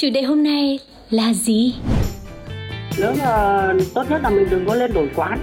[0.00, 0.78] Chủ đề hôm nay
[1.10, 1.74] là gì?
[2.98, 3.62] Nếu mà
[3.94, 5.38] tốt nhất là mình đừng có lên đổi quán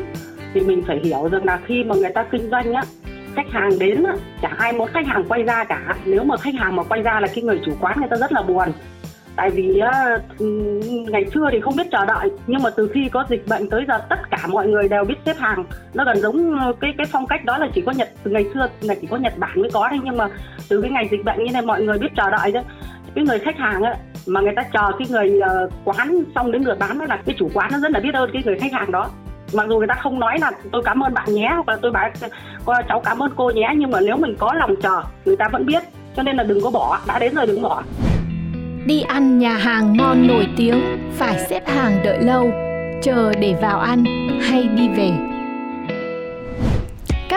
[0.53, 2.84] thì mình phải hiểu rằng là khi mà người ta kinh doanh á
[3.35, 5.95] khách hàng đến á chả ai muốn khách hàng quay ra cả.
[6.05, 8.31] Nếu mà khách hàng mà quay ra là cái người chủ quán người ta rất
[8.31, 8.70] là buồn.
[9.35, 10.17] Tại vì á,
[11.09, 13.85] ngày xưa thì không biết chờ đợi nhưng mà từ khi có dịch bệnh tới
[13.87, 15.65] giờ tất cả mọi người đều biết xếp hàng.
[15.93, 18.45] Nó gần giống ờ, cái cái phong cách đó là chỉ có nhật từ ngày
[18.54, 20.27] xưa là chỉ có nhật bản mới có thôi nhưng mà
[20.70, 22.60] từ cái ngày dịch bệnh như này mọi người biết chờ đợi chứ,
[23.15, 23.93] cái người khách hàng á
[24.27, 27.35] mà người ta chờ cái người ờ, quán xong đến lượt bán đó là cái
[27.39, 29.09] chủ quán nó rất là biết ơn cái người khách hàng đó.
[29.53, 31.91] Mặc dù người ta không nói là tôi cảm ơn bạn nhé hoặc là tôi
[31.91, 32.09] bảo
[32.65, 35.49] ờ, cháu cảm ơn cô nhé nhưng mà nếu mình có lòng chờ người ta
[35.51, 35.83] vẫn biết.
[36.15, 37.83] Cho nên là đừng có bỏ đã đến rồi đừng bỏ.
[38.85, 40.81] Đi ăn nhà hàng ngon nổi tiếng
[41.13, 42.51] phải xếp hàng đợi lâu,
[43.01, 44.03] chờ để vào ăn
[44.41, 45.37] hay đi về.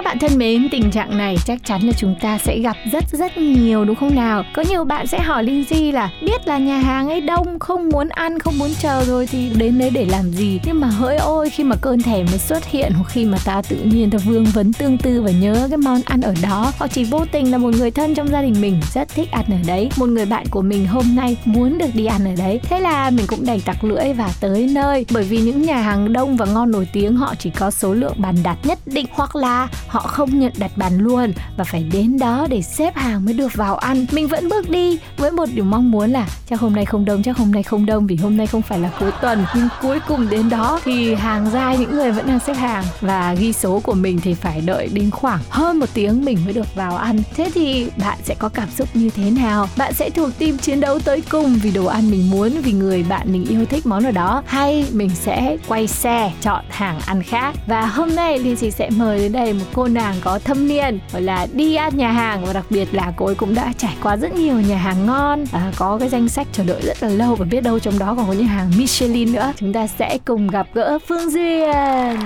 [0.01, 3.05] Các bạn thân mến, tình trạng này chắc chắn là chúng ta sẽ gặp rất
[3.12, 4.45] rất nhiều đúng không nào?
[4.55, 7.89] Có nhiều bạn sẽ hỏi Linh Di là biết là nhà hàng ấy đông, không
[7.89, 10.61] muốn ăn, không muốn chờ rồi thì đến đấy để làm gì?
[10.65, 13.62] Nhưng mà hỡi ôi khi mà cơn thèm mới xuất hiện hoặc khi mà ta
[13.69, 16.91] tự nhiên ta vương vấn tương tư và nhớ cái món ăn ở đó hoặc
[16.95, 19.57] chỉ vô tình là một người thân trong gia đình mình rất thích ăn ở
[19.67, 22.61] đấy, một người bạn của mình hôm nay muốn được đi ăn ở đấy.
[22.62, 26.12] Thế là mình cũng đành tặc lưỡi và tới nơi bởi vì những nhà hàng
[26.12, 29.37] đông và ngon nổi tiếng họ chỉ có số lượng bàn đặt nhất định hoặc
[29.37, 33.34] là họ không nhận đặt bàn luôn và phải đến đó để xếp hàng mới
[33.34, 34.06] được vào ăn.
[34.12, 37.23] Mình vẫn bước đi với một điều mong muốn là chắc hôm nay không đông,
[37.23, 39.45] chắc hôm nay không đông vì hôm nay không phải là cuối tuần.
[39.55, 43.34] Nhưng cuối cùng đến đó thì hàng dài những người vẫn đang xếp hàng và
[43.34, 46.74] ghi số của mình thì phải đợi đến khoảng hơn một tiếng mình mới được
[46.74, 47.23] vào ăn.
[47.36, 49.68] Thế thì bạn sẽ có cảm xúc như thế nào?
[49.77, 53.02] Bạn sẽ thuộc team chiến đấu tới cùng vì đồ ăn mình muốn, vì người
[53.02, 54.42] bạn mình yêu thích món ở đó?
[54.46, 57.55] Hay mình sẽ quay xe chọn hàng ăn khác?
[57.67, 60.98] Và hôm nay linh chị sẽ mời đến đây một cô nàng có thâm niên
[61.13, 63.95] gọi là đi ăn nhà hàng và đặc biệt là cô ấy cũng đã trải
[64.02, 65.45] qua rất nhiều nhà hàng ngon.
[65.52, 68.14] À, có cái danh sách chờ đợi rất là lâu và biết đâu trong đó
[68.17, 69.52] còn có nhà hàng Michelin nữa.
[69.57, 71.70] Chúng ta sẽ cùng gặp gỡ Phương Duyên.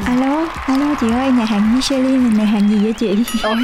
[0.05, 3.09] Alo, alo chị ơi, nhà hàng Michelin là nhà hàng gì vậy chị?
[3.43, 3.57] Ôi,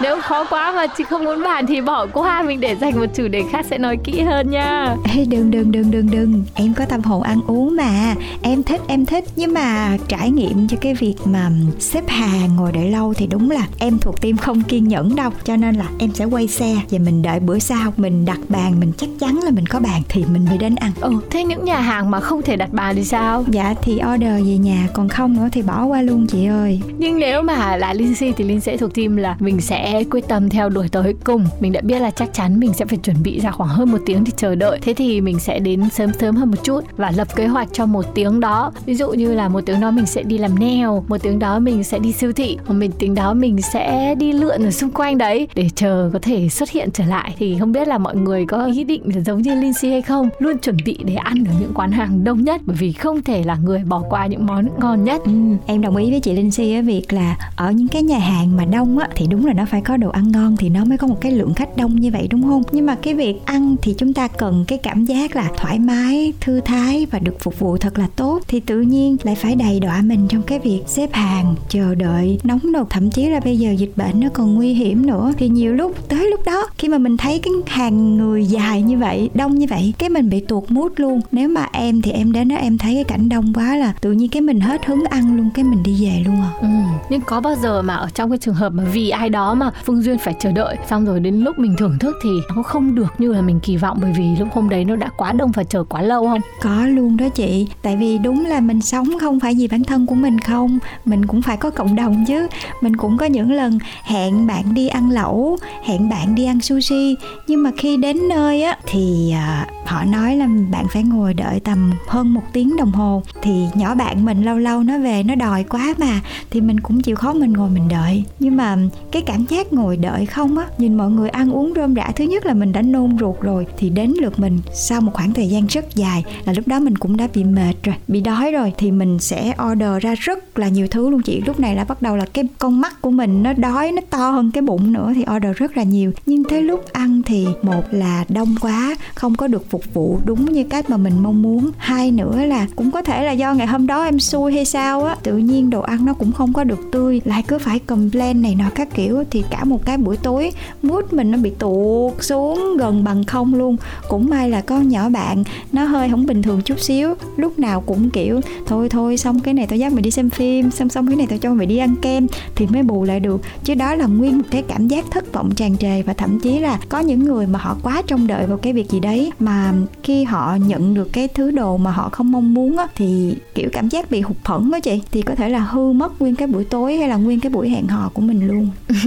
[0.00, 3.06] nếu khó quá mà chị không muốn bàn thì bỏ qua mình để dành một
[3.14, 4.94] chủ đề khác sẽ nói kỹ hơn nha.
[5.16, 8.80] Ê, đừng đừng đừng đừng đừng, em có tâm hồn ăn uống mà, em thích
[8.88, 13.09] em thích nhưng mà trải nghiệm cho cái việc mà xếp hàng ngồi đợi lâu
[13.14, 16.24] thì đúng là em thuộc team không kiên nhẫn đâu, cho nên là em sẽ
[16.24, 19.66] quay xe và mình đợi bữa sau mình đặt bàn mình chắc chắn là mình
[19.66, 20.92] có bàn thì mình mới đến ăn.
[21.00, 23.44] Ừ, thế những nhà hàng mà không thể đặt bàn thì sao?
[23.48, 26.80] Dạ thì order về nhà còn không nữa thì bỏ qua luôn chị ơi.
[26.98, 30.28] Nhưng nếu mà là Linh Si thì Linh sẽ thuộc team là mình sẽ quyết
[30.28, 31.44] tâm theo đuổi tới cùng.
[31.60, 33.98] Mình đã biết là chắc chắn mình sẽ phải chuẩn bị ra khoảng hơn một
[34.06, 34.78] tiếng để chờ đợi.
[34.82, 37.86] Thế thì mình sẽ đến sớm sớm hơn một chút và lập kế hoạch cho
[37.86, 38.72] một tiếng đó.
[38.86, 41.58] Ví dụ như là một tiếng đó mình sẽ đi làm nail, một tiếng đó
[41.58, 44.90] mình sẽ đi siêu thị, một mình tính đó mình sẽ đi lượn ở xung
[44.90, 47.34] quanh đấy để chờ có thể xuất hiện trở lại.
[47.38, 50.02] Thì không biết là mọi người có ý định là giống như Linh Si hay
[50.02, 50.28] không?
[50.38, 53.42] Luôn chuẩn bị để ăn ở những quán hàng đông nhất bởi vì không thể
[53.42, 55.22] là người bỏ qua những món ngon nhất.
[55.24, 55.32] Ừ,
[55.66, 58.56] em đồng ý với chị Linh Si ở việc là ở những cái nhà hàng
[58.56, 60.98] mà đông á thì đúng là nó phải có đồ ăn ngon thì nó mới
[60.98, 62.62] có một cái lượng khách đông như vậy đúng không?
[62.72, 66.32] Nhưng mà cái việc ăn thì chúng ta cần cái cảm giác là thoải mái,
[66.40, 69.80] thư thái và được phục vụ thật là tốt thì tự nhiên lại phải đầy
[69.80, 73.58] đọa mình trong cái việc xếp hàng, chờ đợi, nóng nực thậm chí là bây
[73.58, 76.88] giờ dịch bệnh nó còn nguy hiểm nữa thì nhiều lúc tới lúc đó khi
[76.88, 80.40] mà mình thấy cái hàng người dài như vậy, đông như vậy cái mình bị
[80.40, 81.20] tuột mút luôn.
[81.32, 84.12] Nếu mà em thì em đến đó em thấy cái cảnh đông quá là tự
[84.12, 86.50] nhiên cái mình hết hứng ăn luôn cái mình đi về luôn à.
[86.60, 86.68] Ừ.
[87.10, 89.70] Nhưng có bao giờ mà ở trong cái trường hợp mà vì ai đó mà
[89.84, 92.94] Phương Duyên phải chờ đợi xong rồi đến lúc mình thưởng thức thì nó không
[92.94, 95.52] được như là mình kỳ vọng bởi vì lúc hôm đấy nó đã quá đông
[95.52, 96.40] và chờ quá lâu không?
[96.62, 100.06] Có luôn đó chị Tại vì đúng là mình sống không phải vì bản thân
[100.06, 102.46] của mình không Mình cũng phải có cộng đồng chứ
[102.80, 107.16] mình cũng có những lần hẹn bạn đi ăn lẩu, hẹn bạn đi ăn sushi.
[107.46, 111.60] Nhưng mà khi đến nơi á, thì à, họ nói là bạn phải ngồi đợi
[111.60, 113.22] tầm hơn một tiếng đồng hồ.
[113.42, 116.20] Thì nhỏ bạn mình lâu lâu nó về nó đòi quá mà,
[116.50, 118.24] thì mình cũng chịu khó mình ngồi mình đợi.
[118.38, 118.76] Nhưng mà
[119.12, 122.24] cái cảm giác ngồi đợi không á, nhìn mọi người ăn uống rôm rã, thứ
[122.24, 125.48] nhất là mình đã nôn ruột rồi, thì đến lượt mình sau một khoảng thời
[125.48, 128.72] gian rất dài là lúc đó mình cũng đã bị mệt rồi, bị đói rồi,
[128.78, 131.42] thì mình sẽ order ra rất là nhiều thứ luôn chị.
[131.46, 134.30] Lúc này là bắt đầu là cái con mắt của mình nó đói, nó to
[134.30, 136.12] hơn cái bụng nữa thì order rất là nhiều.
[136.26, 140.44] Nhưng tới lúc ăn thì một là đông quá, không có được phục vụ đúng
[140.44, 141.70] như cách mà mình mong muốn.
[141.76, 145.04] Hai nữa là cũng có thể là do ngày hôm đó em xui hay sao
[145.04, 145.16] á.
[145.22, 148.54] Tự nhiên đồ ăn nó cũng không có được tươi, lại cứ phải complain này
[148.54, 149.24] nọ các kiểu.
[149.30, 150.52] Thì cả một cái buổi tối,
[150.82, 153.76] mood mình nó bị tuột xuống gần bằng không luôn.
[154.08, 157.14] Cũng may là con nhỏ bạn, nó hơi không bình thường chút xíu.
[157.36, 160.70] Lúc nào cũng kiểu, thôi thôi, xong cái này tao dắt mày đi xem phim,
[160.70, 162.26] xong xong cái này tao cho mày đi ăn kem
[162.56, 163.40] thì mới bù lại được.
[163.64, 166.58] Chứ đó là nguyên một cái cảm giác thất vọng tràn trề và thậm chí
[166.58, 169.72] là có những người mà họ quá trông đợi vào cái việc gì đấy, mà
[170.02, 173.68] khi họ nhận được cái thứ đồ mà họ không mong muốn á, thì kiểu
[173.72, 175.02] cảm giác bị hụt phẫn đó chị.
[175.12, 177.68] Thì có thể là hư mất nguyên cái buổi tối hay là nguyên cái buổi
[177.68, 178.70] hẹn hò của mình luôn.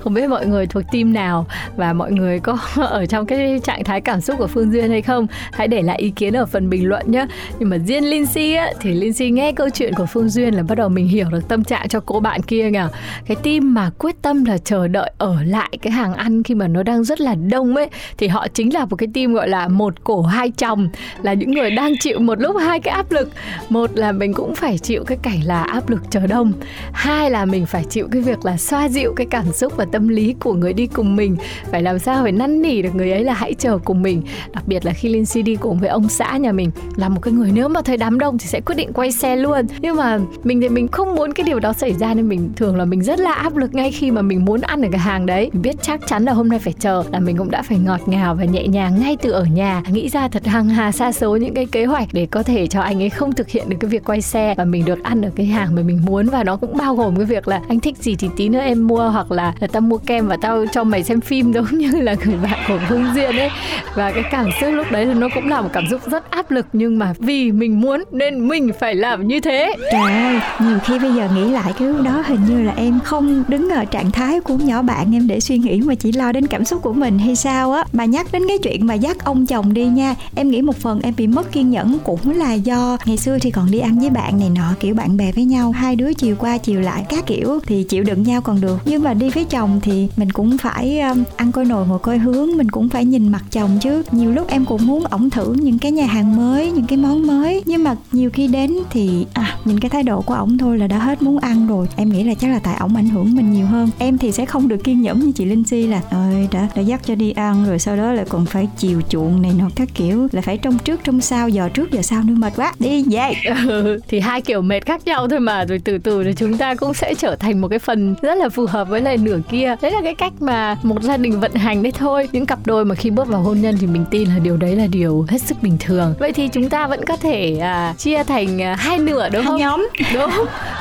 [0.00, 3.84] Không biết mọi người thuộc team nào và mọi người có ở trong cái trạng
[3.84, 5.26] thái cảm xúc của Phương Duyên hay không?
[5.52, 7.26] Hãy để lại ý kiến ở phần bình luận nhé
[7.58, 10.62] nhưng mà riêng Si á, thì Linh Si nghe câu chuyện của Phương Duyên là
[10.62, 12.80] bắt đầu mình hiểu được tâm trạng cho cô bạn kia nhỉ
[13.26, 16.68] cái team mà quyết tâm là chờ đợi ở lại cái hàng ăn khi mà
[16.68, 17.88] nó đang rất là đông ấy,
[18.18, 20.88] thì họ chính là một cái team gọi là một cổ hai chồng,
[21.22, 23.30] là những người đang chịu một lúc hai cái áp lực.
[23.68, 26.52] Một là mình cũng phải chịu cái cảnh là áp lực chờ đông,
[26.92, 30.08] hai là mình phải chịu cái việc là xoa dịu cái cảm xúc và tâm
[30.08, 31.36] lý của người đi cùng mình.
[31.70, 34.22] Phải làm sao phải năn nỉ được người ấy là hãy chờ cùng mình.
[34.52, 37.32] Đặc biệt là khi Lindsay đi cùng với ông xã nhà mình, là một cái
[37.34, 39.66] người nếu mà thấy đám đông thì sẽ quyết định quay xe luôn.
[39.80, 42.76] Nhưng mà mình thì mình không muốn cái điều đó xảy ra nên mình thường
[42.76, 45.26] là mình rất là áp lực ngay khi mà mình muốn ăn ở cái hàng
[45.26, 45.50] đấy.
[45.52, 48.00] Mình biết chắc chắn là hôm nay phải chờ là mình cũng đã phải ngọt
[48.06, 49.82] ngào và nhẹ nhàng ngay từ ở nhà.
[49.88, 52.80] Nghĩ ra thật hàng hà xa số những cái kế hoạch để có thể cho
[52.80, 55.30] anh ấy không thực hiện được cái việc quay xe và mình được ăn ở
[55.36, 56.26] cái hàng mà mình muốn.
[56.26, 58.86] Và nó cũng bao gồm cái việc là anh thích gì thì tí nữa em
[58.86, 61.90] mua hoặc là, là tao mua kem và tao cho mày xem phim giống như
[61.90, 63.50] là người bạn của Phương Duyên ấy.
[63.94, 66.50] Và cái cảm xúc lúc đấy thì nó cũng là một cảm xúc rất áp
[66.50, 69.74] lực nhưng mà vì mình muốn nên mình phải làm như thế.
[69.92, 72.72] Trời ơi nhiều khi bây giờ nghĩ lại cái lúc đó hình như như là
[72.76, 76.12] em không đứng ở trạng thái của nhỏ bạn em để suy nghĩ mà chỉ
[76.12, 77.84] lo đến cảm xúc của mình hay sao á.
[77.92, 81.00] Mà nhắc đến cái chuyện mà dắt ông chồng đi nha em nghĩ một phần
[81.00, 84.10] em bị mất kiên nhẫn cũng là do ngày xưa thì còn đi ăn với
[84.10, 87.26] bạn này nọ kiểu bạn bè với nhau hai đứa chiều qua chiều lại các
[87.26, 88.78] kiểu thì chịu đựng nhau còn được.
[88.84, 92.18] Nhưng mà đi với chồng thì mình cũng phải um, ăn coi nồi ngồi coi
[92.18, 94.02] hướng mình cũng phải nhìn mặt chồng chứ.
[94.12, 97.26] Nhiều lúc em cũng muốn ổng thử những cái nhà hàng mới những cái món
[97.26, 100.78] mới nhưng mà nhiều khi đến thì à nhìn cái thái độ của ổng thôi
[100.78, 101.86] là đã hết muốn ăn rồi.
[101.96, 103.90] Em nghĩ là chắc là tại ổng ảnh hưởng mình nhiều hơn.
[103.98, 106.82] Em thì sẽ không được kiên nhẫn như chị linh si là ơi đã đã
[106.82, 109.88] dắt cho đi ăn rồi sau đó lại còn phải chiều chuộng này nọ các
[109.94, 113.04] kiểu là phải trông trước trông sau giờ trước giờ sau nữa mệt quá đi
[113.10, 113.32] về.
[113.70, 116.74] Ừ, thì hai kiểu mệt khác nhau thôi mà rồi từ từ thì chúng ta
[116.74, 119.76] cũng sẽ trở thành một cái phần rất là phù hợp với lại nửa kia.
[119.82, 122.28] Đấy là cái cách mà một gia đình vận hành đấy thôi.
[122.32, 124.76] Những cặp đôi mà khi bước vào hôn nhân thì mình tin là điều đấy
[124.76, 126.14] là điều hết sức bình thường.
[126.18, 129.56] Vậy thì chúng ta vẫn có thể à, chia thành à, hai nửa đúng không?
[129.58, 129.88] nhóm.
[130.14, 130.30] Đúng.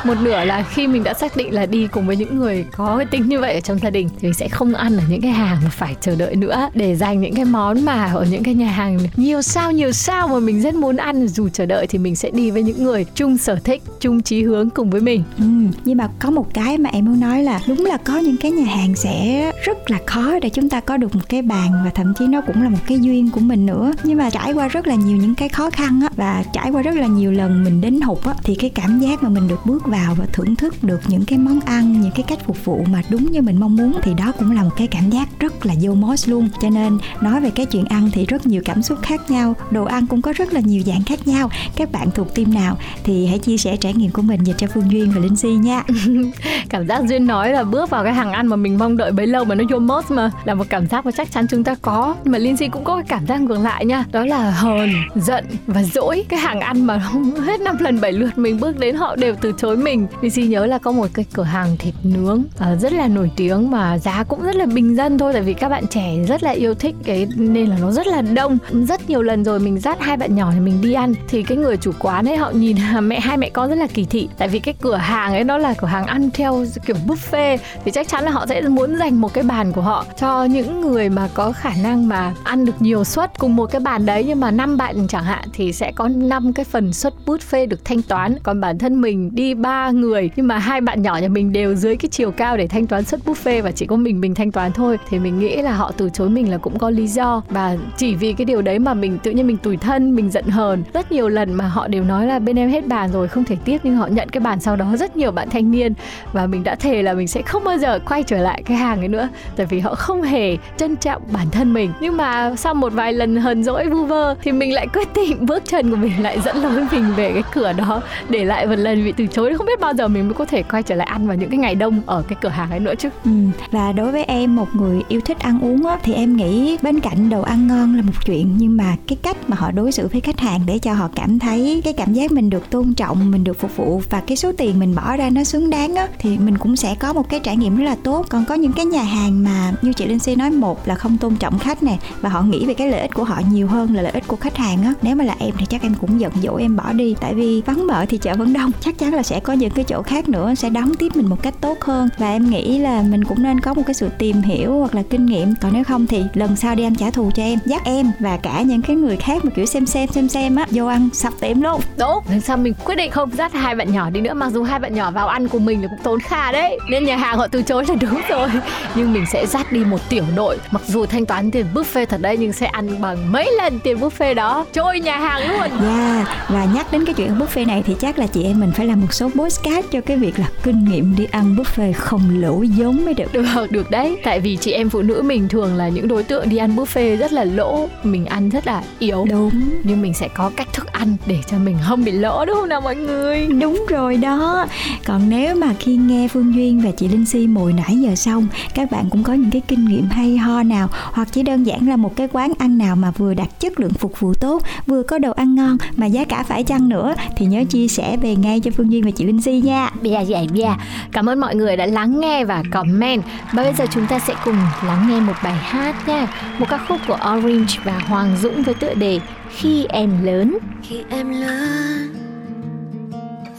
[0.03, 2.97] Một nửa là khi mình đã xác định là đi cùng với những người có
[2.97, 5.21] cái tính như vậy ở trong gia đình thì mình sẽ không ăn ở những
[5.21, 8.43] cái hàng mà phải chờ đợi nữa để dành những cái món mà ở những
[8.43, 11.27] cái nhà hàng nhiều sao nhiều sao mà mình rất muốn ăn.
[11.27, 14.43] Dù chờ đợi thì mình sẽ đi với những người chung sở thích chung chí
[14.43, 15.23] hướng cùng với mình.
[15.37, 15.43] Ừ,
[15.85, 18.51] nhưng mà có một cái mà em muốn nói là đúng là có những cái
[18.51, 21.91] nhà hàng sẽ rất là khó để chúng ta có được một cái bàn và
[21.95, 23.93] thậm chí nó cũng là một cái duyên của mình nữa.
[24.03, 26.81] Nhưng mà trải qua rất là nhiều những cái khó khăn á và trải qua
[26.81, 29.65] rất là nhiều lần mình đến hụt á thì cái cảm giác mà mình được
[29.65, 32.85] bước vào và thưởng thức được những cái món ăn, những cái cách phục vụ
[32.91, 35.65] mà đúng như mình mong muốn thì đó cũng là một cái cảm giác rất
[35.65, 36.49] là vô mốt luôn.
[36.61, 39.85] Cho nên nói về cái chuyện ăn thì rất nhiều cảm xúc khác nhau, đồ
[39.85, 41.49] ăn cũng có rất là nhiều dạng khác nhau.
[41.75, 44.67] Các bạn thuộc team nào thì hãy chia sẻ trải nghiệm của mình dành cho
[44.73, 45.83] phương duyên và linh si nha.
[46.69, 49.27] Cảm giác duyên nói là bước vào cái hàng ăn mà mình mong đợi bấy
[49.27, 51.75] lâu mà nó vô mốt mà là một cảm giác mà chắc chắn chúng ta
[51.81, 52.15] có.
[52.23, 55.45] Nhưng mà si cũng có cái cảm giác ngược lại nha, đó là hờn, giận
[55.67, 56.25] và dỗi.
[56.29, 56.97] Cái hàng ăn mà
[57.45, 60.07] hết năm lần bảy lượt mình bước đến họ đều từ chối mình.
[60.21, 63.71] Lindsay nhớ là có một cái cửa hàng thịt nướng uh, rất là nổi tiếng
[63.71, 66.51] mà giá cũng rất là bình dân thôi tại vì các bạn trẻ rất là
[66.51, 68.57] yêu thích cái nên là nó rất là đông.
[68.71, 71.57] Rất nhiều lần rồi mình dắt hai bạn nhỏ thì mình đi ăn thì cái
[71.57, 74.29] người chủ quán ấy họ nhìn mẹ hai mẹ con rất là kỳ thị.
[74.37, 77.91] Tại vì cái cửa hàng ấy nó là cửa hàng ăn theo kiểu buffet thì
[77.91, 81.09] chắc chắn là họ sẽ muốn dành một cái bàn của họ cho những người
[81.09, 84.23] mà có khả năng mà ăn được nhiều suất cùng một cái bàn đấy.
[84.27, 87.85] Nhưng mà năm bạn chẳng hạn thì sẽ có năm cái phần suất buffet được
[87.85, 88.37] thanh toán.
[88.43, 91.51] Còn bản thân mình đi ba người nhưng mà hai bạn nhỏ nhỏ nhà mình
[91.51, 94.35] đều dưới cái chiều cao để thanh toán suất buffet và chỉ có mình mình
[94.35, 94.97] thanh toán thôi.
[95.09, 97.41] Thì mình nghĩ là họ từ chối mình là cũng có lý do.
[97.49, 100.45] Và chỉ vì cái điều đấy mà mình tự nhiên mình tủi thân, mình giận
[100.45, 100.83] hờn.
[100.93, 103.55] Rất nhiều lần mà họ đều nói là bên em hết bàn rồi, không thể
[103.65, 105.93] tiếp, nhưng họ nhận cái bàn sau đó rất nhiều bạn thanh niên.
[106.33, 108.99] Và mình đã thề là mình sẽ không bao giờ quay trở lại cái hàng
[108.99, 109.29] ấy nữa.
[109.55, 111.91] Tại vì họ không hề trân trọng bản thân mình.
[112.01, 115.45] Nhưng mà sau một vài lần hờn dỗi, vu vơ, thì mình lại quyết định
[115.45, 118.01] bước chân của mình lại dẫn lối mình về cái cửa đó.
[118.29, 120.63] Để lại một lần bị từ chối, không biết bao giờ mình mới có thể
[120.63, 122.79] quay trở lại lại ăn vào những cái ngày đông ở cái cửa hàng ấy
[122.79, 123.31] nữa chứ ừ.
[123.71, 126.99] và đối với em một người yêu thích ăn uống á, thì em nghĩ bên
[126.99, 130.07] cạnh đồ ăn ngon là một chuyện nhưng mà cái cách mà họ đối xử
[130.07, 133.31] với khách hàng để cho họ cảm thấy cái cảm giác mình được tôn trọng
[133.31, 136.07] mình được phục vụ và cái số tiền mình bỏ ra nó xứng đáng á
[136.19, 138.73] thì mình cũng sẽ có một cái trải nghiệm rất là tốt còn có những
[138.73, 141.83] cái nhà hàng mà như chị Linh Si nói một là không tôn trọng khách
[141.83, 144.27] nè và họ nghĩ về cái lợi ích của họ nhiều hơn là lợi ích
[144.27, 146.75] của khách hàng á nếu mà là em thì chắc em cũng giận dỗi em
[146.75, 149.53] bỏ đi tại vì vắng bợ thì chợ vẫn đông chắc chắn là sẽ có
[149.53, 152.09] những cái chỗ khác nữa sẽ đón tiếp mình một cách tốt hơn.
[152.17, 155.03] Và em nghĩ là mình cũng nên có một cái sự tìm hiểu hoặc là
[155.09, 155.53] kinh nghiệm.
[155.61, 158.37] Còn nếu không thì lần sau đi ăn trả thù cho em dắt em và
[158.37, 161.33] cả những cái người khác mà kiểu xem xem xem xem á vô ăn sập
[161.39, 161.81] tiệm luôn.
[161.97, 164.63] Đúng lần sau mình quyết định không dắt hai bạn nhỏ đi nữa mặc dù
[164.63, 166.77] hai bạn nhỏ vào ăn cùng mình là cũng tốn kha đấy.
[166.89, 168.49] Nên nhà hàng họ từ chối là đúng rồi.
[168.95, 170.57] Nhưng mình sẽ dắt đi một tiểu đội.
[170.71, 173.97] Mặc dù thanh toán tiền buffet thật đấy nhưng sẽ ăn bằng mấy lần tiền
[173.97, 174.65] buffet đó.
[174.73, 175.59] Trôi nhà hàng luôn.
[175.59, 175.79] Yeah.
[175.79, 178.85] Dạ, và nhắc đến cái chuyện buffet này thì chắc là chị em mình phải
[178.85, 182.61] làm một số postcard cho cái việc là kinh nghiệm đi ăn buffet không lỗ
[182.61, 183.33] giống mới được.
[183.33, 184.17] Được được đấy.
[184.23, 187.17] Tại vì chị em phụ nữ mình thường là những đối tượng đi ăn buffet
[187.17, 187.89] rất là lỗ.
[188.03, 189.25] Mình ăn rất là yếu.
[189.29, 189.51] Đúng.
[189.83, 192.69] Nhưng mình sẽ có cách thức ăn để cho mình không bị lỗ đúng không
[192.69, 193.47] nào mọi người?
[193.47, 194.67] Đúng rồi đó.
[195.05, 198.47] Còn nếu mà khi nghe phương duyên và chị linh si mồi nãy giờ xong
[198.73, 201.87] các bạn cũng có những cái kinh nghiệm hay ho nào hoặc chỉ đơn giản
[201.89, 205.03] là một cái quán ăn nào mà vừa đặt chất lượng phục vụ tốt vừa
[205.03, 208.35] có đồ ăn ngon mà giá cả phải chăng nữa thì nhớ chia sẻ về
[208.35, 209.91] ngay cho phương duyên và chị linh si nha.
[210.01, 210.68] Bia dạ bia
[211.11, 213.23] cảm ơn mọi người đã lắng nghe và comment.
[213.53, 214.57] Và bây giờ chúng ta sẽ cùng
[214.87, 216.27] lắng nghe một bài hát nha.
[216.59, 220.57] Một ca khúc của Orange và Hoàng Dũng với tựa đề khi em lớn.
[220.83, 222.19] Khi em lớn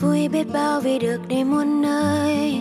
[0.00, 2.60] vui biết bao vì được đi muôn nơi.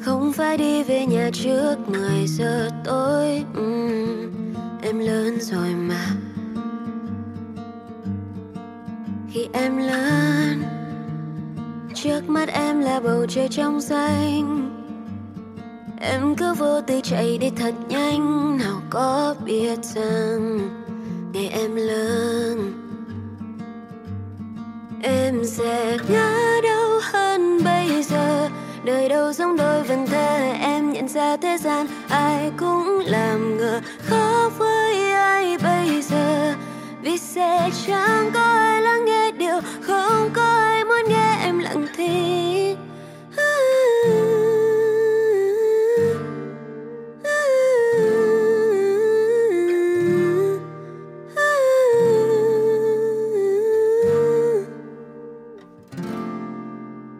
[0.00, 3.44] Không phải đi về nhà trước 10 giờ tối.
[3.60, 4.32] Uhm,
[4.82, 6.06] em lớn rồi mà.
[9.32, 10.62] Khi em lớn
[11.94, 14.70] trước mắt em là bầu trời trong xanh.
[16.00, 18.58] Em cứ vô tư chạy đi thật nhanh.
[18.58, 20.58] Nào có biết rằng
[21.32, 22.72] ngày em lớn,
[25.02, 28.48] em sẽ ngã đâu hơn bây giờ.
[28.84, 33.80] Đời đâu giống đôi vần thơ, em nhận ra thế gian ai cũng làm ngờ.
[34.06, 36.54] Khó với ai bây giờ,
[37.02, 40.83] vì sẽ chẳng có ai lắng nghe điều không có ai
[41.74, 42.76] lặng thinh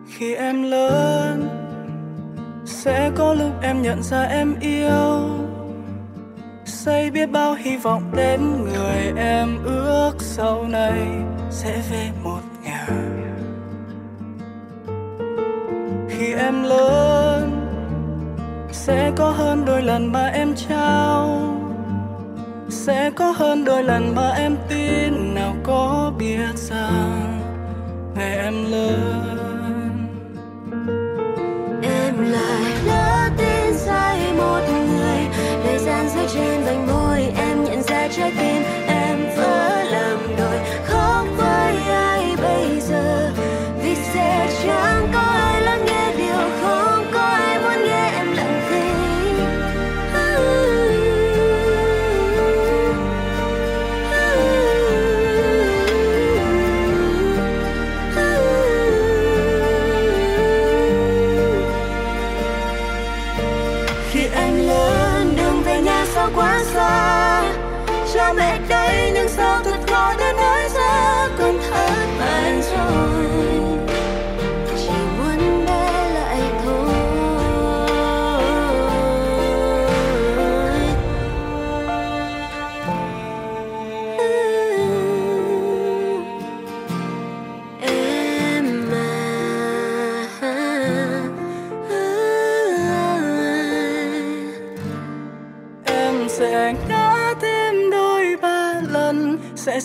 [0.06, 1.48] khi em lớn,
[2.64, 5.28] sẽ có lúc em nhận ra em yêu.
[6.64, 11.08] Xây biết bao hy vọng đến người em ước sau này
[11.50, 12.40] sẽ về một
[16.38, 17.60] em lớn
[18.72, 21.40] sẽ có hơn đôi lần mà em trao,
[22.68, 25.34] sẽ có hơn đôi lần mà em tin.
[25.34, 27.40] Nào có biết rằng
[28.16, 29.38] ngày em lớn.
[31.82, 35.26] Em lại lỡ tin sai một người,
[35.64, 38.83] thời gian rơi trên vành môi, em nhận ra trái tim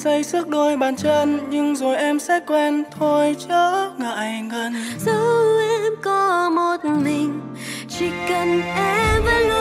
[0.03, 2.84] xây xước đôi bàn chân, nhưng rồi em sẽ quen.
[3.00, 4.74] Thôi chớ ngại ngần.
[5.06, 5.12] Dù
[5.60, 7.39] em có một mình,
[7.89, 9.59] chỉ cần em vẫn luôn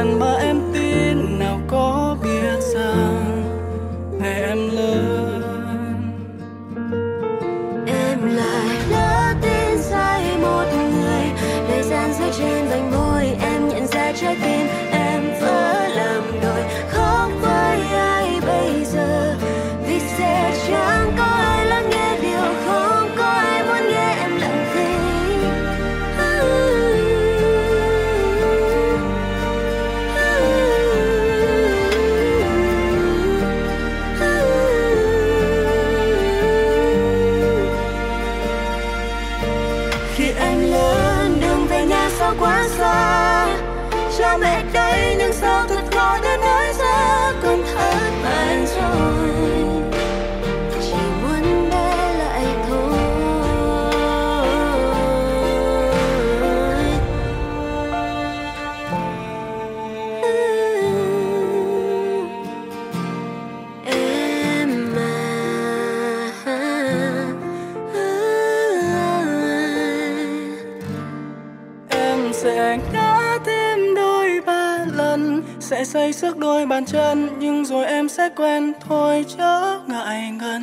[0.00, 0.49] hơn đôi
[76.80, 78.72] bàn chân nhưng rồi em sẽ quen.
[78.88, 80.62] Thôi chớ ngại ngần.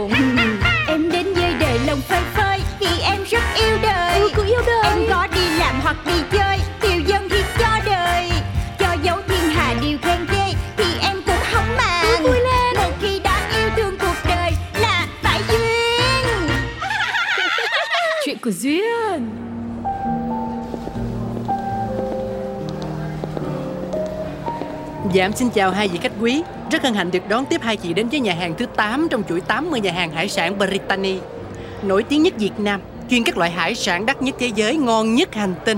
[4.83, 8.29] Em có đi làm hoặc đi chơi Tiêu dân thì cho đời.
[8.79, 12.23] Cho dấu thiên hà điều khen ghê Thì em cũng không màng.
[12.23, 12.75] Vui lên.
[12.75, 16.49] Một khi đã yêu thương cuộc đời Là phải duyên.
[18.25, 19.29] Chuyện của duyên.
[25.13, 26.43] Dạ em xin chào hai vị khách quý.
[26.71, 29.23] Rất hân hạnh được đón tiếp hai chị đến với nhà hàng thứ 8 trong
[29.29, 31.19] chuỗi 80 nhà hàng hải sản Brittany
[31.83, 35.15] Nổi tiếng nhất Việt Nam Chuyên các loại hải sản đắt nhất thế giới, ngon
[35.15, 35.77] nhất hành tinh.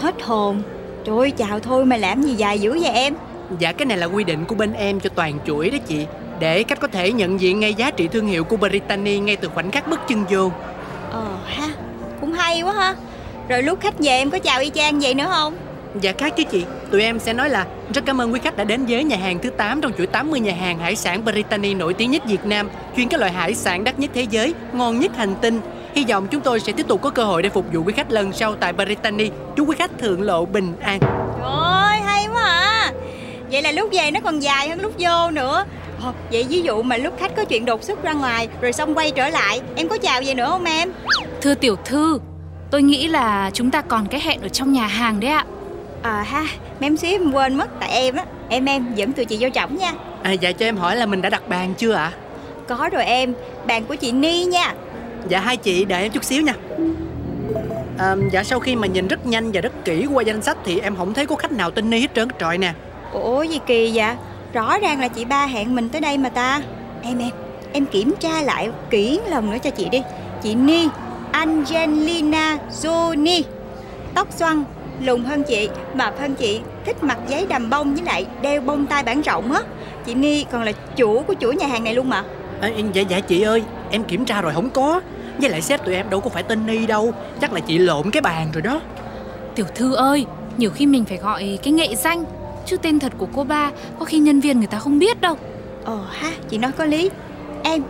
[0.00, 0.62] Hết hồn.
[1.04, 3.14] Trời ơi chào thôi mà làm gì dài dữ vậy em?
[3.58, 6.06] Dạ cái này là quy định của bên em cho toàn chuỗi đó chị.
[6.40, 9.48] Để khách có thể nhận diện ngay giá trị thương hiệu của Brittany ngay từ
[9.48, 10.50] khoảnh khắc bước chân vô.
[11.10, 11.68] Ờ ha.
[12.20, 12.94] Cũng hay quá ha.
[13.48, 15.56] Rồi lúc khách về em có chào y chang vậy nữa không?
[16.00, 16.64] Dạ khác chứ chị.
[16.90, 19.38] Tụi em sẽ nói là rất cảm ơn quý khách đã đến với nhà hàng
[19.38, 22.68] thứ 8 trong chuỗi 80 nhà hàng hải sản Brittany nổi tiếng nhất Việt Nam
[22.96, 25.60] Chuyên các loại hải sản đắt nhất thế giới, ngon nhất hành tinh
[25.94, 28.10] Hy vọng chúng tôi sẽ tiếp tục có cơ hội để phục vụ quý khách
[28.10, 30.98] lần sau tại Brittany Chúc quý khách thượng lộ bình an.
[31.00, 32.92] Trời ơi hay quá à.
[33.50, 35.64] Vậy là lúc về nó còn dài hơn lúc vô nữa.
[36.04, 38.94] Ờ, Vậy ví dụ mà lúc khách có chuyện đột xuất ra ngoài Rồi xong
[38.94, 40.92] quay trở lại Em có chào gì nữa không em?
[41.40, 42.18] Thưa tiểu thư
[42.70, 45.44] tôi nghĩ là chúng ta còn cái hẹn ở trong nhà hàng đấy ạ.
[46.02, 46.46] À ha
[46.80, 48.24] Mém xíu em quên mất Tại em á.
[48.48, 49.92] Em em dẫn tụi chị vô trọng nha.
[50.22, 52.12] À dạ cho em hỏi là mình đã đặt bàn chưa ạ?
[52.68, 53.34] Có rồi em
[53.66, 54.74] Bàn của chị Ni nha
[55.28, 56.54] Dạ hai chị đợi em chút xíu nha.
[57.98, 60.80] À, Dạ sau khi mà nhìn rất nhanh và rất kỹ qua danh sách Thì
[60.80, 62.28] em không thấy có khách nào tên Ni hết trơn.
[62.38, 62.72] Trọi nè.
[63.12, 64.14] Ủa gì kỳ vậy?
[64.52, 66.60] Rõ ràng là chị ba hẹn mình tới đây mà ta.
[67.02, 67.30] Em em
[67.72, 70.02] Em kiểm tra lại kỹ lần nữa cho chị đi.
[70.42, 70.88] Chị Ni
[71.32, 73.42] Angelina Jolie.
[74.14, 74.64] Tóc xoăn
[75.00, 78.86] Lùn hơn chị Mập hơn chị Thích mặc giấy đầm bông với lại đeo bông
[78.86, 79.60] tai bản rộng á.
[80.06, 82.24] Chị Ni còn là chủ của chuỗi nhà hàng này luôn mà.
[82.60, 85.00] À, Dạ dạ chị ơi Em kiểm tra rồi không có.
[85.38, 87.14] Với lại sếp tụi em đâu có phải tên Ni đâu.
[87.40, 88.80] Chắc là chị lộn cái bàn rồi đó.
[89.54, 90.26] Tiểu thư ơi,
[90.56, 92.24] nhiều khi mình phải gọi cái nghệ danh.
[92.66, 95.36] Chứ tên thật của cô ba có khi nhân viên người ta không biết đâu.
[95.84, 97.10] Ồ ha, chị nói có lý.
[97.62, 97.82] Em,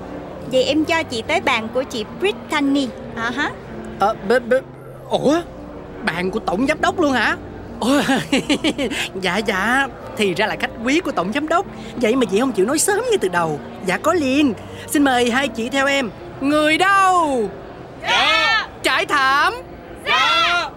[0.53, 2.89] vậy em cho chị tới bàn của chị Brittany.
[3.17, 3.51] À hả?
[4.01, 4.53] À, b, b,
[5.09, 5.41] Ủa?
[6.05, 7.37] Bàn của tổng giám đốc luôn hả?
[7.81, 8.03] Ủa,
[9.23, 11.67] dạ dạ Thì ra là khách quý của tổng giám đốc.
[11.97, 13.61] Vậy mà chị không chịu nói sớm ngay từ đầu.
[13.87, 14.55] Dạ có liền.
[14.91, 16.11] Xin mời hai chị theo em.
[16.41, 17.51] Người đâu?
[18.03, 18.69] Dạ.
[18.83, 19.55] Trải thảm.
[20.07, 20.71] Dạ.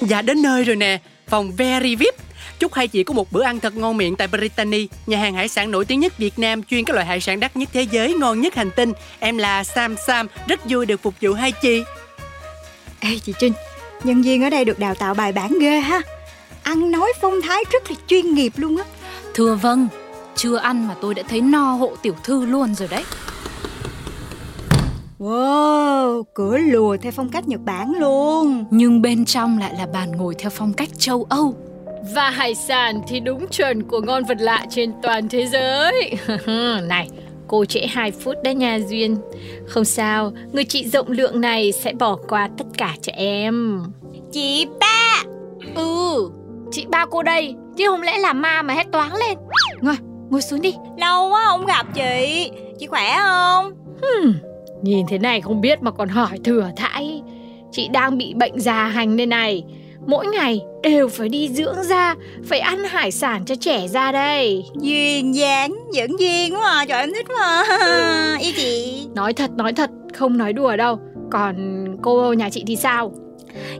[0.00, 0.98] Dạ đến nơi rồi nè.
[1.26, 2.14] Phòng Very VIP
[2.58, 5.48] Chúc hai chị có một bữa ăn thật ngon miệng tại Brittany, nhà hàng hải
[5.48, 8.14] sản nổi tiếng nhất Việt Nam chuyên các loại hải sản đắt nhất thế giới,
[8.14, 8.92] ngon nhất hành tinh.
[9.18, 11.82] Em là Sam Sam, rất vui được phục vụ hai chị.
[13.00, 13.52] Ê chị Trinh,
[14.04, 16.00] nhân viên ở đây được đào tạo bài bản ghê ha.
[16.62, 18.84] Ăn nói phong thái rất là chuyên nghiệp luôn á.
[19.34, 19.88] Thưa vâng,
[20.36, 23.04] chưa ăn mà tôi đã thấy no hộ tiểu thư luôn rồi đấy.
[25.18, 28.64] Wow, cửa lùa theo phong cách Nhật Bản luôn.
[28.70, 31.56] Nhưng bên trong lại là bàn ngồi theo phong cách châu Âu.
[32.14, 36.14] Và hải sản thì đúng chuẩn của ngon vật lạ trên toàn thế giới.
[36.88, 37.08] này,
[37.48, 39.16] cô trễ 2 phút đấy nha Duyên.
[39.66, 43.82] Không sao, người chị rộng lượng này sẽ bỏ qua tất cả cho em.
[44.32, 45.22] Chị ba.
[45.74, 46.30] Ừ,
[46.70, 49.38] chị ba cô đây, chứ không lẽ là ma mà hét toáng lên.
[49.80, 49.96] Ngồi,
[50.30, 50.74] ngồi xuống đi.
[50.98, 52.50] Lâu quá không gặp chị.
[52.78, 53.72] Chị khỏe không?
[54.02, 54.32] Hmm,
[54.82, 57.22] nhìn thế này không biết mà còn hỏi thừa thãi.
[57.72, 59.64] Chị đang bị bệnh già hành đây này
[60.08, 64.64] mỗi ngày đều phải đi dưỡng da, phải ăn hải sản cho trẻ ra đây.
[64.80, 67.62] Duyên dáng, dẫn duyên quá à, trời em thích mà.
[68.40, 69.02] Ý chị.
[69.14, 70.98] Nói thật, nói thật, không nói đùa đâu.
[71.30, 73.12] Còn cô nhà chị thì sao?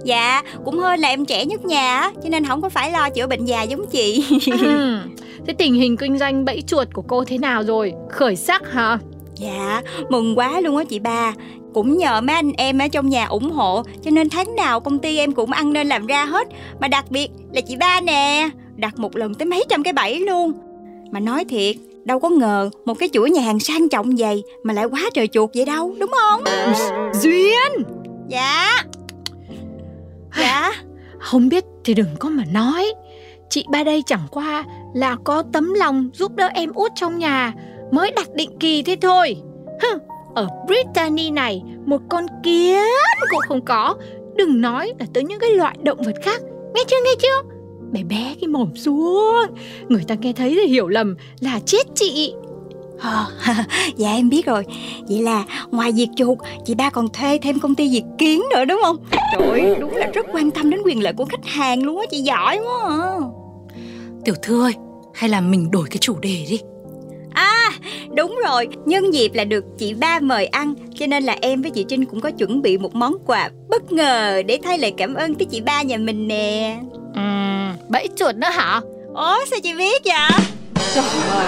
[0.05, 3.27] Dạ, cũng hơn là em trẻ nhất nhà cho nên không có phải lo chữa
[3.27, 4.25] bệnh già giống chị.
[4.61, 4.99] ừ.
[5.47, 7.93] Thế tình hình kinh doanh bẫy chuột của cô thế nào rồi?
[8.11, 8.99] Khởi sắc hả?
[9.35, 11.33] Dạ, mừng quá luôn á chị ba
[11.74, 14.98] cũng nhờ mấy anh em ở trong nhà ủng hộ cho nên tháng nào công
[14.98, 16.48] ty em cũng ăn nên làm ra hết.
[16.81, 20.20] Mà đặc biệt là chị ba nè đặt một lần tới mấy trăm cái bẫy
[20.20, 20.52] luôn.
[21.11, 24.74] Mà nói thiệt đâu có ngờ một cái chuỗi nhà hàng sang trọng vậy mà
[24.74, 26.44] lại quá trời chuột vậy đâu đúng không?
[27.14, 27.85] Duyên!
[28.28, 28.85] Dạ.
[30.38, 30.72] Dạ.
[31.18, 32.92] Không biết thì đừng có mà nói.
[33.50, 37.52] Chị ba đây chẳng qua là có tấm lòng giúp đỡ em út trong nhà
[37.92, 39.37] mới đặt định kỳ thế thôi.
[39.83, 39.98] Hừ,
[40.38, 42.85] ở Brittany này một con kiến
[43.31, 43.94] cũng không có.
[44.37, 46.42] Đừng nói là tới những cái loại động vật khác.
[46.74, 47.48] Nghe chưa nghe chưa?
[47.92, 49.46] Bé bé cái mồm xuống.
[49.88, 52.35] Người ta nghe thấy thì hiểu lầm là chết chị.
[52.98, 53.27] À,
[53.96, 54.64] dạ em biết rồi.
[55.09, 58.64] Vậy là ngoài việc chuột Chị ba còn thuê thêm công ty diệt kiến nữa
[58.64, 58.96] đúng không?
[59.33, 62.07] Trời ơi đúng là rất quan tâm đến quyền lợi của khách hàng luôn á
[62.11, 63.18] Chị giỏi quá à.
[64.24, 64.72] Tiểu thư ơi
[65.14, 66.61] Hay là mình đổi cái chủ đề đi
[68.18, 71.70] đúng rồi Nhân dịp là được chị ba mời ăn Cho nên là em với
[71.70, 75.14] chị Trinh cũng có chuẩn bị một món quà bất ngờ Để thay lời cảm
[75.14, 76.78] ơn tới chị ba nhà mình nè.
[77.14, 77.20] Ừ,
[77.88, 78.81] bẫy chuột nữa hả?
[79.14, 80.40] Ủa sao chị biết vậy?
[80.94, 81.46] Trời ơi,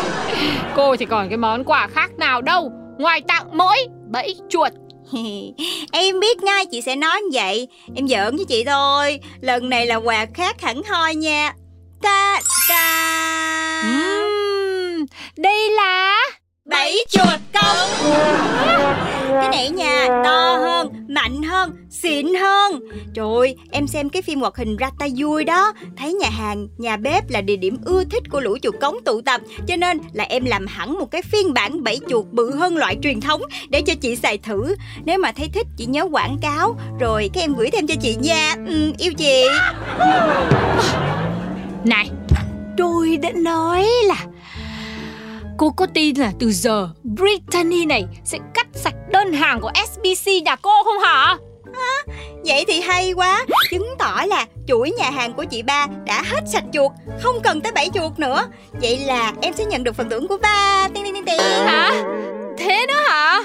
[0.77, 2.73] cô thì còn cái món quà khác nào đâu.
[2.99, 3.77] Ngoài tặng mỗi
[4.11, 4.73] bẫy chuột.
[5.93, 7.69] Em biết ngay chị sẽ nói như vậy.
[7.95, 11.55] Em giỡn với chị thôi Lần này là quà khác hẳn hoi nha.
[12.03, 13.83] Ta ta.
[13.87, 15.07] Uhm,
[15.37, 16.17] Đây là
[16.65, 17.89] Bẫy chuột công.
[19.41, 22.81] Cái này nha to hơn, mạnh hơn, xịn hơn.
[23.15, 25.73] Trời ơi, em xem cái phim hoạt hình ra tay vui đó.
[25.97, 29.21] Thấy nhà hàng, nhà bếp là địa điểm ưa thích của lũ chuột cống tụ
[29.21, 29.41] tập.
[29.69, 32.97] Cho nên là em làm hẳn một cái phiên bản bẫy chuột bự hơn loại
[33.03, 34.77] truyền thống Để cho chị xài thử.
[35.05, 36.77] Nếu mà thấy thích chị nhớ quảng cáo.
[37.01, 38.17] Rồi các em gửi thêm cho chị.
[38.21, 39.45] Nha ừ, Yêu chị.
[41.85, 42.11] Này,
[42.77, 44.17] tôi đã nói là
[45.61, 50.31] Cô có tin là từ giờ Brittany này sẽ cắt sạch đơn hàng của SBC
[50.45, 51.37] nhà cô không hả?
[51.73, 52.13] À,
[52.45, 56.41] vậy thì hay quá Chứng tỏ là chuỗi nhà hàng của chị ba đã hết
[56.53, 56.93] sạch chuột
[57.23, 60.39] Không cần tới bảy chuột nữa Vậy là em sẽ nhận được phần thưởng của
[60.43, 62.03] ba Tiên tiên tiên tiên Hả?
[62.59, 63.41] Thế nữa hả?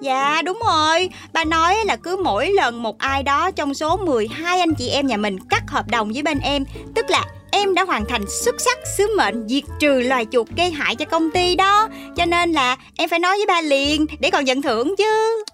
[0.00, 4.60] Dạ đúng rồi bà nói là cứ mỗi lần một ai đó trong số 12
[4.60, 7.74] anh chị em nhà mình cắt hợp đồng với bên em Tức là em em
[7.74, 11.30] đã hoàn thành xuất sắc sứ mệnh diệt trừ loài chuột gây hại cho công
[11.30, 14.94] ty đó Cho nên là em phải nói với ba liền để còn nhận thưởng
[14.98, 15.44] chứ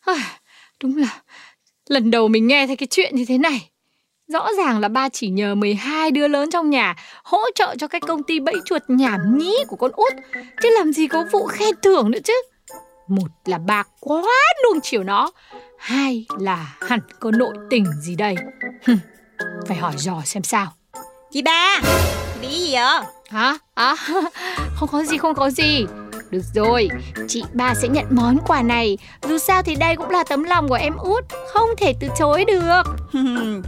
[0.00, 0.38] À,
[0.82, 1.20] đúng là
[1.88, 3.68] lần đầu mình nghe thấy cái chuyện như thế này.
[4.28, 8.00] Rõ ràng là ba chỉ nhờ 12 đứa lớn trong nhà hỗ trợ cho cái
[8.00, 10.12] công ty bẫy chuột nhảm nhí của con út.
[10.62, 12.42] Chứ làm gì có vụ khen thưởng nữa chứ.
[13.08, 14.22] Một là ba quá
[14.64, 15.30] nuông chiều nó.
[15.78, 18.34] Hai là hẳn có nội tình gì đây.
[18.86, 18.98] Hừm,
[19.68, 20.72] phải hỏi dò xem sao.
[21.30, 21.80] Chị ba
[22.40, 23.58] Bị gì vậy Hả?
[23.74, 23.96] À,
[24.76, 25.86] không có gì, không có gì.
[26.30, 26.88] Được rồi,
[27.28, 28.98] chị ba sẽ nhận món quà này.
[29.28, 32.44] Dù sao thì đây cũng là tấm lòng của em út, không thể từ chối
[32.44, 32.82] được.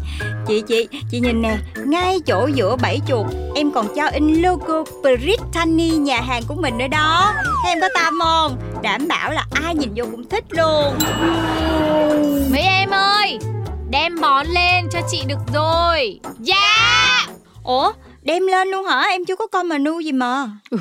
[0.46, 4.84] Chị chị Chị nhìn nè Ngay chỗ giữa bẫy chuột Em còn cho in logo
[5.02, 7.34] Brittany nhà hàng của mình nữa đó
[7.66, 10.98] Em có tâm không Đảm bảo là ai nhìn vô cũng thích luôn
[12.50, 13.38] Mấy em ơi,
[13.90, 16.20] đem món lên cho chị được rồi.
[16.38, 17.26] Dạ!
[17.64, 17.92] Ủa
[18.24, 20.78] đem lên luôn hả Em chưa có con mà nu gì mà Ừ,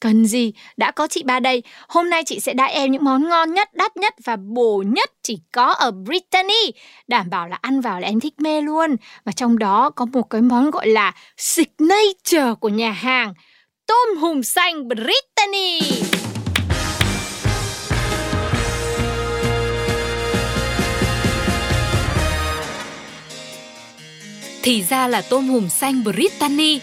[0.00, 1.62] cần gì, đã có chị ba đây.
[1.88, 5.10] Hôm nay chị sẽ đãi em những món ngon nhất, đắt nhất và bổ nhất
[5.22, 6.72] chỉ có ở Brittany.
[7.08, 8.96] Đảm bảo là ăn vào là em thích mê luôn.
[9.24, 13.34] Và trong đó có một cái món gọi là signature của nhà hàng.
[13.86, 15.80] Tôm hùm xanh Brittany.
[24.66, 26.80] Thì ra là tôm hùm xanh Brittany,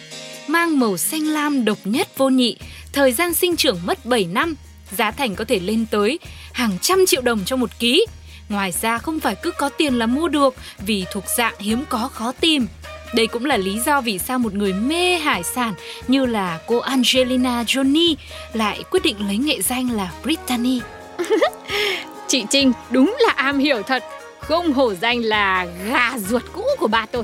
[0.47, 2.57] mang màu xanh lam độc nhất vô nhị,
[2.93, 4.55] thời gian sinh trưởng mất 7 năm,
[4.97, 6.19] giá thành có thể lên tới
[6.53, 8.05] hàng trăm triệu đồng cho một ký.
[8.49, 12.09] Ngoài ra không phải cứ có tiền là mua được vì thuộc dạng hiếm có
[12.13, 12.67] khó tìm.
[13.15, 15.73] Đây cũng là lý do vì sao một người mê hải sản
[16.07, 18.15] như là cô Angelina Jolie
[18.53, 20.79] lại quyết định lấy nghệ danh là Brittany.
[22.27, 24.03] Chị Trinh đúng là am hiểu thật.
[24.39, 27.23] Không hổ danh là gà ruột cũ của bà tôi.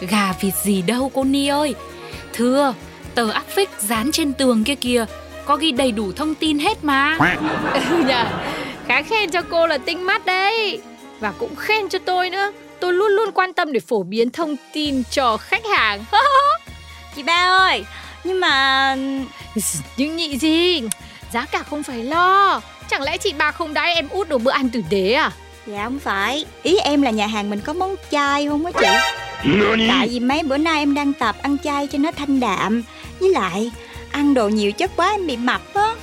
[0.00, 1.74] Gà vịt gì đâu cô Ni ơi
[2.32, 2.74] Thưa
[3.14, 5.04] Tờ áp phích dán trên tường kia kìa
[5.46, 7.16] Có ghi đầy đủ thông tin hết mà
[7.74, 8.24] Ừ nhờ,
[8.88, 10.80] khá khen cho cô là tinh mắt đấy.
[11.20, 12.52] Và cũng khen cho tôi nữa.
[12.80, 16.04] Tôi luôn luôn quan tâm để phổ biến thông tin cho khách hàng.
[17.16, 17.84] Chị ba ơi
[18.24, 18.96] Nhưng mà
[19.96, 20.82] Nhưng nhị gì,
[21.32, 22.60] giá cả không phải lo.
[22.90, 25.32] Chẳng lẽ chị ba không đãi em út đồ bữa ăn tử tế à?
[25.72, 26.44] Dạ không phải.
[26.62, 28.86] Ý em là nhà hàng mình có món chay không á chị?
[29.88, 32.82] Tại vì mấy bữa nay em đang tập ăn chay cho nó thanh đạm.
[33.20, 33.70] Với lại
[34.10, 35.94] Ăn đồ nhiều chất quá em bị mập á.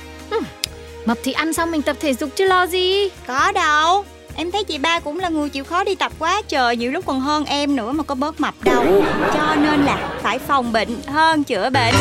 [1.04, 3.08] Mập thì ăn xong mình tập thể dục chứ lo gì.
[3.26, 4.04] Có đâu.
[4.36, 7.06] Em thấy chị ba cũng là người chịu khó đi tập quá trời Nhiều lúc
[7.06, 9.04] còn hơn em nữa mà có bớt mập đâu.
[9.34, 11.94] Cho nên là phải phòng bệnh hơn chữa bệnh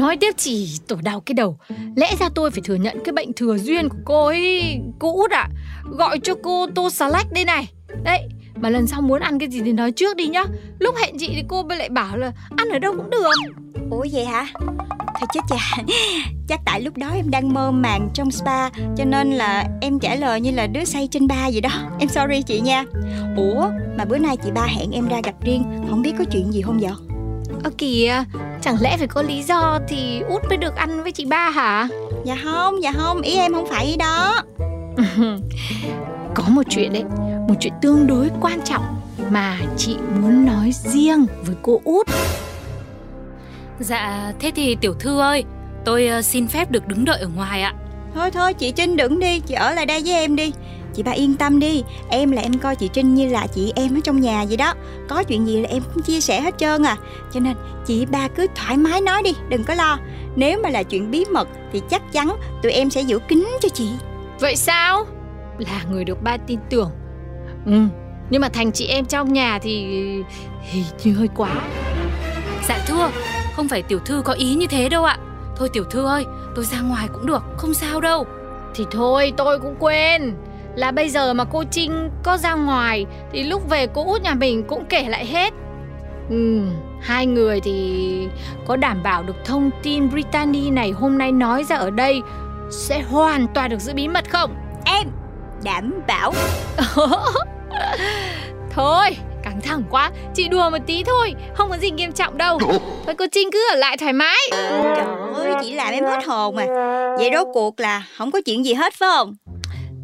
[0.00, 1.58] Nói tiếp chỉ tổ đau cái đầu.
[1.96, 5.30] Lẽ ra tôi phải thừa nhận cái bệnh thừa duyên của cô ấy Cô út
[5.30, 5.48] ạ
[5.84, 7.68] Gọi cho cô tô salad đây này.
[8.02, 8.20] Đấy
[8.54, 10.44] Mà lần sau muốn ăn cái gì thì nói trước đi nhá.
[10.78, 13.30] Lúc hẹn chị thì cô lại bảo là Ăn ở đâu cũng được.
[13.90, 14.46] Ủa vậy hả?
[15.20, 15.82] Thôi chết chà,
[16.48, 20.14] Chắc tại lúc đó em đang mơ màng trong spa Cho nên là em trả
[20.14, 21.70] lời như là đứa say trên ba vậy đó.
[21.98, 22.84] Em sorry chị nha.
[23.36, 26.52] Ủa mà bữa nay chị ba hẹn em ra gặp riêng Không biết có chuyện
[26.52, 27.09] gì không vậy?
[27.64, 28.24] Ơ kìa
[28.60, 31.88] Chẳng lẽ phải có lý do thì út mới được ăn với chị ba hả?
[32.24, 34.42] Dạ không dạ không Ý em không phải ý đó.
[36.34, 37.04] Có một chuyện đấy
[37.48, 38.84] Một chuyện tương đối quan trọng
[39.30, 42.06] Mà chị muốn nói riêng với cô út.
[43.80, 45.44] Dạ thế thì tiểu thư ơi
[45.84, 47.74] Tôi ờ, xin phép được đứng đợi ở ngoài ạ.
[48.14, 50.52] Thôi thôi chị Trinh đừng đi Chị ở lại đây với em đi
[50.94, 53.96] Chị ba yên tâm đi Em là em coi chị Trinh như là chị em
[53.96, 54.74] ở trong nhà vậy đó.
[55.08, 56.96] Có chuyện gì là em cũng chia sẻ hết trơn à.
[57.32, 59.98] Cho nên chị ba cứ thoải mái nói đi Đừng có lo.
[60.36, 63.68] Nếu mà là chuyện bí mật Thì chắc chắn tụi em sẽ giữ kín cho
[63.68, 63.88] chị.
[64.40, 65.04] Vậy sao?
[65.58, 66.90] Là người được ba tin tưởng.
[67.66, 67.80] Ừ
[68.30, 69.84] Nhưng mà thành chị em trong nhà thì
[70.62, 71.50] Hình như hơi quá.
[72.68, 73.10] Dạ thưa
[73.56, 75.18] Không phải tiểu thư có ý như thế đâu ạ.
[75.56, 76.24] Thôi tiểu thư ơi
[76.56, 78.26] Tôi ra ngoài cũng được Không sao đâu.
[78.74, 80.34] Thì thôi tôi cũng quên
[80.76, 84.34] Là bây giờ mà cô Trinh có ra ngoài Thì lúc về cô út nhà
[84.34, 85.52] mình cũng kể lại hết
[86.30, 86.62] Ừ,
[87.00, 88.28] hai người thì
[88.66, 92.20] có đảm bảo được thông tin Brittany này hôm nay nói ra ở đây
[92.70, 94.54] sẽ hoàn toàn được giữ bí mật không?
[94.84, 95.08] Em
[95.64, 96.32] đảm bảo
[98.70, 102.58] Thôi, căng thẳng quá, chị đùa một tí thôi, không có gì nghiêm trọng đâu.
[103.06, 104.38] Thôi cô Trinh cứ ở lại thoải mái.
[104.50, 106.66] Trời ơi chị làm em hết hồn à
[107.18, 109.34] Vậy rốt cuộc là không có chuyện gì hết phải không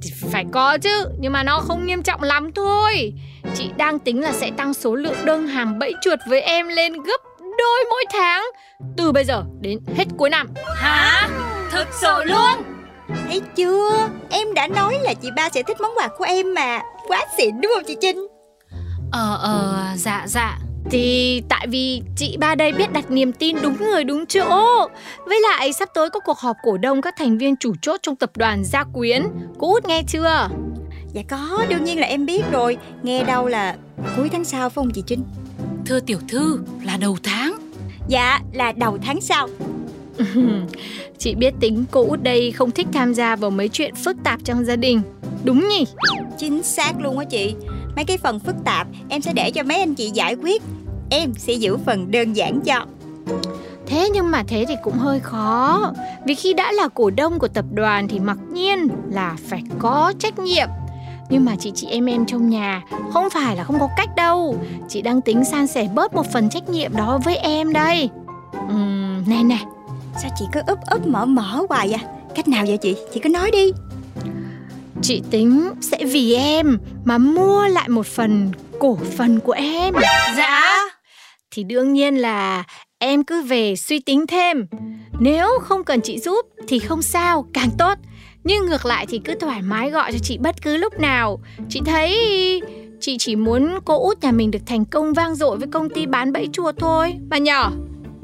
[0.07, 3.13] Thì phải có chứ, nhưng mà nó không nghiêm trọng lắm thôi.
[3.55, 6.93] Chị đang tính là sẽ tăng số lượng đơn hàng bẫy chuột với em lên
[6.93, 7.21] gấp
[7.59, 8.45] đôi mỗi tháng.
[8.97, 10.49] Từ bây giờ đến hết cuối năm.
[10.77, 11.29] Hả?
[11.71, 12.63] Thực sự luôn?
[13.29, 14.09] Thấy chưa?
[14.31, 16.81] Em đã nói là chị ba sẽ thích món quà của em mà.
[17.09, 18.27] Quá xịn đúng không chị Trinh?
[19.13, 20.59] Ờ ờ dạ dạ
[20.91, 24.89] Thì tại vì chị ba đây biết đặt niềm tin đúng người đúng chỗ
[25.27, 28.17] Với lại sắp tới có cuộc họp cổ đông các thành viên chủ chốt trong
[28.17, 29.23] tập đoàn Gia Quyến.
[29.59, 30.49] Cô út nghe chưa?
[31.13, 32.77] Dạ có đương nhiên là em biết rồi.
[33.03, 33.77] Nghe đâu là
[34.17, 35.25] cuối tháng sau phải không chị Trinh?
[35.87, 37.59] Thưa tiểu thư là đầu tháng.
[38.09, 39.49] Dạ là đầu tháng sau
[41.19, 44.45] Chị biết tính cô út đây không thích tham gia vào mấy chuyện phức tạp
[44.45, 45.03] trong gia đình.
[45.45, 45.87] Đúng nhỉ?
[46.39, 47.55] Chính xác luôn á chị.
[47.97, 50.63] Mấy cái phần phức tạp em sẽ để cho mấy anh chị giải quyết.
[51.11, 52.87] Em sẽ giữ phần đơn giản cho.
[53.87, 55.93] Thế nhưng mà thế thì cũng hơi khó.
[56.27, 60.13] Vì khi đã là cổ đông của tập đoàn thì mặc nhiên là phải có
[60.19, 60.69] trách nhiệm.
[61.31, 64.57] Nhưng mà chị chị em em trong nhà không phải là không có cách đâu.
[64.89, 68.09] Chị đang tính san sẻ bớt một phần trách nhiệm đó với em đây.
[68.69, 69.65] Ừm, này này
[70.23, 72.01] Sao chị cứ úp úp mở mở hoài vậy?
[72.35, 72.97] Cách nào vậy chị?
[73.15, 73.73] Chị cứ nói đi.
[75.03, 79.95] Chị tính sẽ vì em mà mua lại một phần cổ phần của em.
[80.37, 80.79] Dạ.
[81.51, 82.65] Thì đương nhiên là
[82.99, 84.67] em cứ về suy tính thêm.
[85.21, 87.99] Nếu không cần chị giúp thì không sao, càng tốt.
[88.45, 91.41] Nhưng ngược lại thì cứ thoải mái gọi cho chị bất cứ lúc nào.
[91.69, 92.13] Chị thấy
[93.01, 96.07] chị chỉ muốn cô út nhà mình được thành công vang dội với công ty
[96.07, 97.15] bán bẫy chuột thôi.
[97.29, 97.73] Bà nhỏ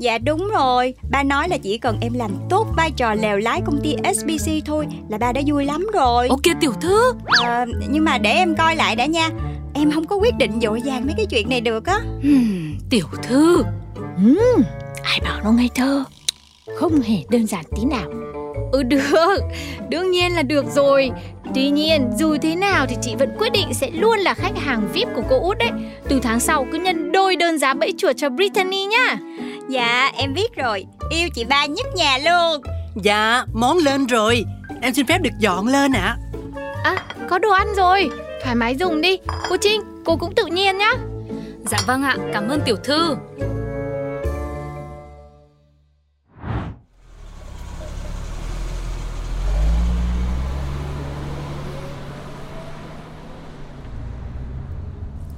[0.03, 0.95] Dạ đúng rồi.
[1.11, 4.51] Ba nói là chỉ cần em làm tốt vai trò lèo lái công ty SBC
[4.67, 6.29] thôi Là ba đã vui lắm rồi.
[6.29, 7.13] Ok tiểu thư.
[7.43, 9.29] À, Nhưng mà để em coi lại đã nha.
[9.75, 11.99] Em không có quyết định dội vàng mấy cái chuyện này được á.
[12.23, 13.65] Hmm, Tiểu thư.
[14.27, 14.63] Uhm,
[15.03, 16.05] Ai bảo nó ngây thơ?
[16.77, 18.11] Không hề đơn giản tí nào.
[18.73, 19.39] Ừ được.
[19.89, 21.11] Đương nhiên là được rồi.
[21.55, 24.89] Tuy nhiên dù thế nào thì chị vẫn quyết định sẽ luôn là khách hàng
[24.93, 25.71] VIP của cô út đấy.
[26.09, 29.17] Từ tháng sau cứ nhân đôi đơn giá bẫy chuột cho Brittany nhá
[29.73, 30.85] Dạ em biết rồi.
[31.11, 32.63] Yêu chị ba nhất nhà luôn.
[33.03, 34.45] Dạ món lên rồi.
[34.83, 36.17] Em xin phép được dọn lên ạ.
[36.85, 36.97] À
[37.31, 38.11] có đồ ăn rồi.
[38.43, 39.19] Thoải mái dùng đi.
[39.49, 40.93] Cô Trinh cô cũng tự nhiên nhá.
[41.71, 43.17] Dạ vâng ạ cảm ơn tiểu thư.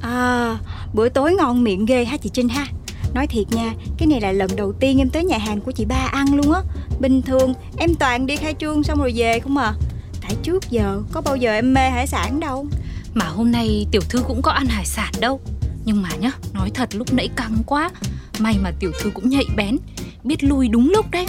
[0.03, 0.59] À
[0.93, 2.67] bữa tối ngon miệng ghê ha chị Trinh ha
[3.15, 5.85] Nói thiệt nha, cái này là lần đầu tiên em tới nhà hàng của chị
[5.85, 6.61] ba ăn luôn á.
[7.01, 9.75] Bình thường em toàn đi khai trương xong rồi về không à.
[10.23, 12.67] Tại trước giờ có bao giờ em mê hải sản đâu.
[13.15, 15.41] Mà hôm nay tiểu thư cũng có ăn hải sản đâu.
[15.85, 17.91] Nhưng mà nhá, nói thật lúc nãy căng quá.
[18.39, 19.77] May mà tiểu thư cũng nhạy bén
[20.25, 21.27] Biết lui đúng lúc đấy.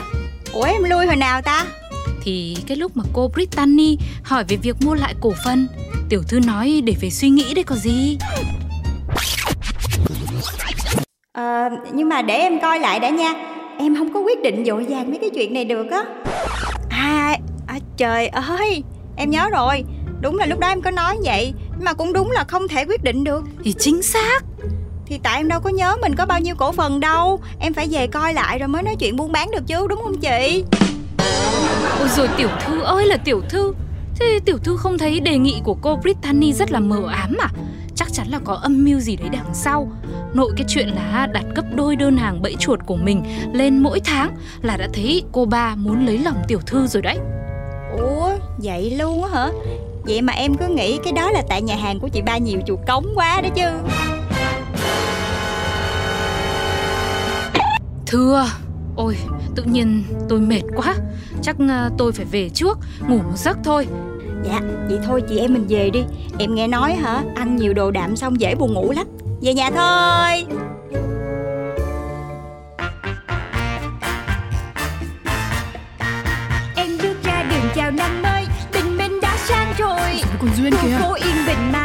[0.54, 1.66] Ủa em lui hồi nào ta?
[2.22, 5.68] Thì cái lúc mà cô Brittany hỏi về việc mua lại cổ phần
[6.10, 8.18] Tiểu thư nói để về suy nghĩ đấy có gì
[11.36, 13.34] Ờ, nhưng mà để em coi lại đã nha.
[13.80, 16.04] Em không có quyết định dội vàng mấy cái chuyện này được á.
[16.90, 18.84] À, à trời ơi
[19.16, 19.84] Em nhớ rồi.
[20.22, 23.04] Đúng là lúc đó em có nói vậy mà cũng đúng là không thể quyết
[23.04, 23.44] định được.
[23.64, 24.44] Thì chính xác.
[25.06, 27.40] Thì tại em đâu có nhớ mình có bao nhiêu cổ phần đâu.
[27.60, 30.18] Em phải về coi lại rồi mới nói chuyện buôn bán được chứ đúng không
[30.18, 30.64] chị?
[32.00, 33.74] Ôi rồi tiểu thư ơi là tiểu thư.
[34.20, 37.50] Thế tiểu thư không thấy đề nghị của cô Brittany rất là mờ ám à
[37.96, 39.92] Chắc chắn là có âm mưu gì đấy đằng sau.
[40.34, 44.00] Nội cái chuyện là đặt gấp đôi đơn hàng bẫy chuột của mình lên mỗi
[44.00, 47.18] tháng Là đã thấy cô ba muốn lấy lòng tiểu thư rồi đấy.
[48.00, 49.50] Ủa vậy luôn á hả?
[50.04, 52.60] Vậy mà em cứ nghĩ cái đó là tại nhà hàng của chị ba nhiều
[52.66, 53.70] chuột cống quá đó chứ.
[58.06, 58.46] Thưa
[58.96, 59.18] Ôi
[59.56, 60.96] tự nhiên tôi mệt quá.
[61.42, 63.88] Chắc ờ, tôi phải về trước Ngủ một giấc thôi
[64.46, 66.04] Dạ vậy thôi chị em mình về đi.
[66.40, 69.08] Em nghe nói hả Ăn nhiều đồ đạm xong dễ buồn ngủ lắm.
[69.42, 70.46] Về nhà thôi.
[76.76, 80.22] Em bước ra đường chào năm mới Tình mình đã sang rồi.
[80.40, 80.98] Còn Duyên kìa?
[81.02, 81.85] phố yên bình mà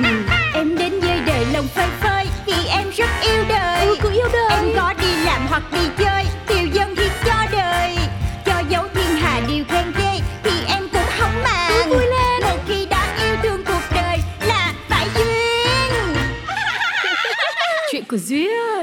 [1.61, 3.85] đồng phơi phới vì em rất yêu đời.
[3.85, 4.49] Ừ, cũng yêu đời.
[4.49, 7.95] Em có đi làm hoặc đi chơi tiêu dân thì cho đời.
[8.45, 11.71] Cho dấu thiên hà điều khen ghê thì em cũng không màng.
[11.73, 12.41] Ừ, vui lên.
[12.41, 16.15] Một khi đã yêu thương cuộc đời là phải duyên.
[17.91, 18.80] Chuyện của duyên.